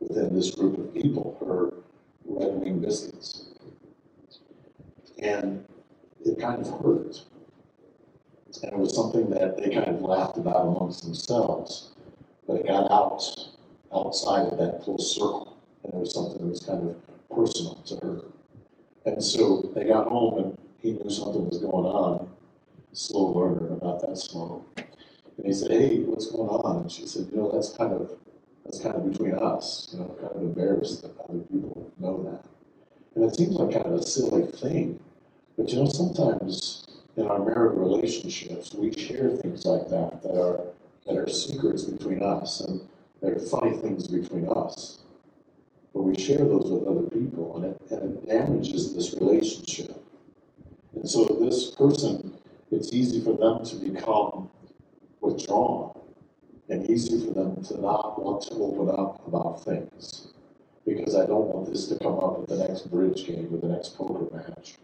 [0.00, 1.72] within this group of people, her
[2.24, 3.46] red wing biscuits.
[5.18, 5.64] And
[6.24, 7.22] it kind of hurt.
[8.62, 11.92] And it was something that they kind of laughed about amongst themselves.
[12.46, 13.22] But it got out,
[13.94, 15.56] outside of that close circle.
[15.84, 16.96] And it was something that was kind of
[17.34, 18.20] personal to her.
[19.06, 22.28] And so they got home and he knew something was going on
[22.92, 24.64] slow learner, not that slow.
[25.38, 26.82] And he said, hey, what's going on?
[26.82, 28.10] And she said, you know, that's kind of,
[28.64, 32.44] that's kind of between us, you know, kind of embarrassed that other people know that.
[33.14, 35.00] And it seems like kind of a silly thing,
[35.58, 36.86] but you know, sometimes
[37.16, 40.60] in our married relationships, we share things like that that are,
[41.06, 42.80] that are secrets between us, and
[43.22, 44.98] they're funny things between us.
[45.94, 50.02] but we share those with other people and it, and it damages this relationship.
[50.94, 52.34] And so this person,
[52.72, 54.48] it's easy for them to become
[55.20, 55.98] withdrawn
[56.68, 60.28] and easy for them to not want to open up about things.
[60.86, 63.68] Because I don't want this to come up at the next bridge game or the
[63.68, 64.76] next poker match.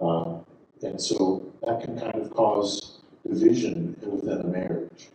[0.00, 0.46] Um,
[0.82, 5.08] and so that can kind of cause division within a marriage.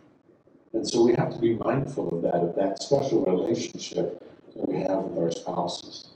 [0.74, 4.22] And so we have to be mindful of that, of that special relationship
[4.54, 6.10] that we have with our spouses,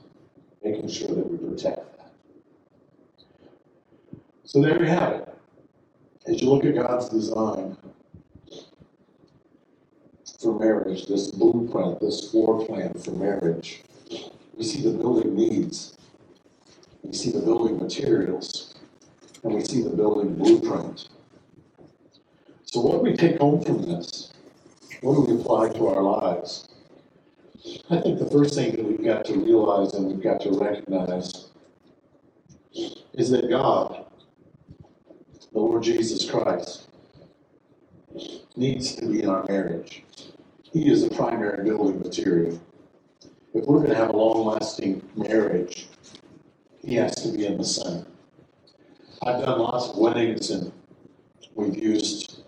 [0.63, 2.11] making sure that we protect that.
[4.43, 5.36] So there we have it.
[6.27, 7.77] As you look at God's design
[10.41, 13.81] for marriage, this blueprint, this floor plan for marriage,
[14.57, 15.95] we see the building needs,
[17.01, 18.75] we see the building materials,
[19.43, 21.07] and we see the building blueprint.
[22.65, 24.33] So what do we take home from this?
[24.99, 26.67] What do we apply to our lives?
[27.89, 31.47] I think the first thing that we've got to realize and we've got to recognize
[33.13, 34.06] is that God,
[35.57, 36.87] the Lord Jesus Christ,
[38.55, 40.03] needs to be in our marriage.
[40.61, 42.61] He is the primary building material.
[43.55, 45.87] If we're going to have a long lasting marriage,
[46.85, 48.05] He has to be in the center.
[49.23, 50.71] I've done lots of weddings and
[51.55, 52.43] we've used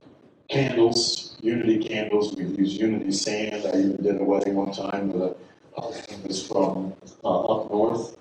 [0.47, 3.65] candles, unity candles, we've used unity sand.
[3.65, 5.35] I even did a wedding one time with
[5.75, 6.93] a husband who was from
[7.23, 8.17] uh, up north.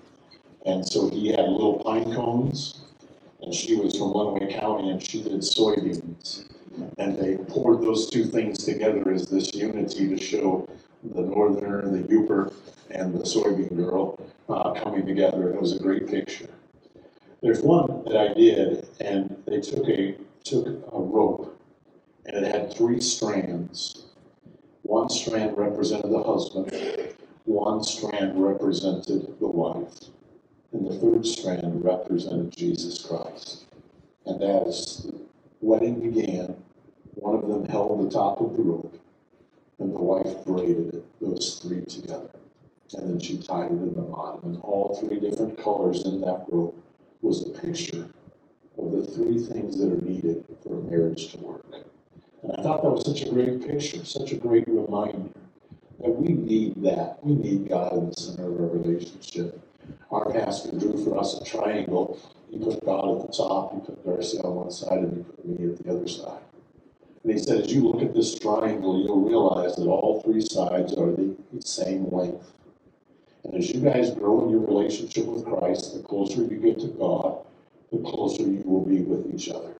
[0.65, 2.78] And so he had little pine cones
[3.41, 6.45] and she was from Lenawee County and she did soybeans.
[6.97, 10.67] And they poured those two things together as this unity to show
[11.03, 12.53] the northerner, the Yooper,
[12.91, 14.19] and the soybean girl
[14.49, 15.51] uh, coming together.
[15.51, 16.49] It was a great picture.
[17.41, 21.57] There's one that I did, and they took a took a rope,
[22.25, 24.03] and it had three strands.
[24.83, 26.71] One strand represented the husband,
[27.45, 30.09] one strand represented the wife,
[30.71, 33.65] and the third strand represented Jesus Christ.
[34.25, 35.19] And as the
[35.61, 36.55] wedding began,
[37.15, 38.99] one of them held the top of the rope,
[39.79, 42.29] and the wife braided those three together.
[42.95, 46.45] And then she tied it in the bottom, and all three different colors in that
[46.49, 46.75] rope
[47.21, 48.07] was a picture
[48.77, 51.65] of the three things that are needed for a marriage to work.
[52.43, 55.29] And I thought that was such a great picture, such a great reminder
[55.99, 57.17] that we need that.
[57.23, 59.59] We need God in the center of our relationship.
[60.11, 62.19] Our pastor drew for us a triangle.
[62.49, 65.59] He put God at the top, he put Darcy on one side, and he put
[65.59, 66.41] me at the other side.
[67.23, 70.93] And he said, as you look at this triangle, you'll realize that all three sides
[70.93, 72.51] are the same length.
[73.43, 76.87] And as you guys grow in your relationship with Christ, the closer you get to
[76.87, 77.45] God,
[77.91, 79.73] the closer you will be with each other.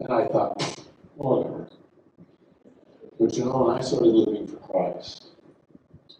[0.00, 0.80] And I thought,
[1.16, 1.68] whatever.
[3.18, 5.33] But you know, when I started living for Christ,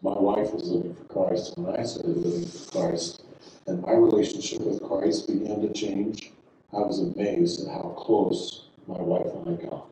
[0.04, 3.24] my wife was living for Christ, and when I started living for Christ,
[3.66, 6.30] and my relationship with Christ began to change,
[6.74, 9.86] I was amazed at how close my wife and I got.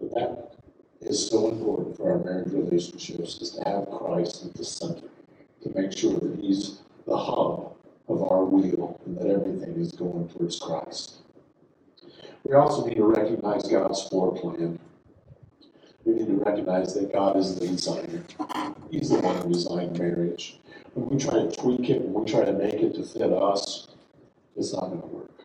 [0.00, 0.54] But that
[1.00, 5.08] is so important for our marriage relationships, is to have Christ at the center
[5.62, 7.74] to make sure that He's the hub
[8.08, 11.22] of our wheel and that everything is going towards Christ.
[12.44, 14.78] We also need to recognize God's floor plan.
[16.06, 18.22] We need to recognize that God is the designer.
[18.92, 20.60] He's the one who designed marriage.
[20.94, 23.88] When we try to tweak it, when we try to make it to fit us,
[24.56, 25.42] it's not going to work.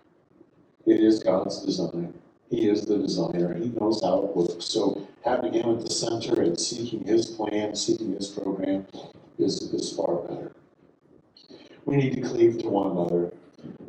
[0.86, 2.14] It is God's design.
[2.52, 3.56] He is the designer.
[3.56, 4.66] He knows how it works.
[4.66, 8.86] So having Him at the center and seeking His plan, seeking His program,
[9.40, 10.52] is, is far better.
[11.86, 13.34] We need to cleave to one another.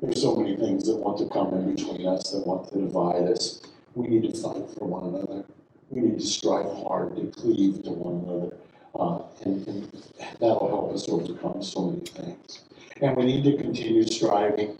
[0.00, 3.24] There's so many things that want to come in between us, that want to divide
[3.24, 3.60] us.
[3.94, 5.44] We need to fight for one another.
[5.92, 8.56] We need to strive hard to cleave to one another.
[8.98, 10.02] Uh, and, and
[10.40, 12.62] that'll help us overcome so many things.
[13.02, 14.78] And we need to continue striving,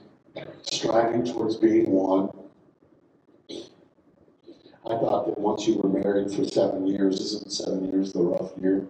[0.63, 2.31] striving towards being one.
[3.51, 8.53] I thought that once you were married for seven years, isn't seven years the rough
[8.61, 8.87] year?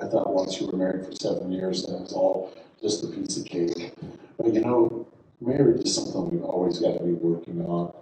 [0.00, 3.36] I thought once you were married for seven years, that was all just a piece
[3.36, 3.92] of cake.
[4.38, 5.06] But you know,
[5.40, 7.92] marriage is something we've always got to be working on.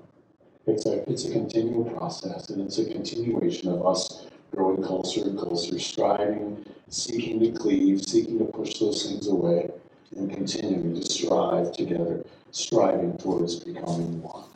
[0.67, 5.39] It's a, it's a continual process, and it's a continuation of us growing closer and
[5.39, 9.71] closer, striving, seeking to cleave, seeking to push those things away,
[10.17, 14.54] and continuing to strive together, striving towards becoming one.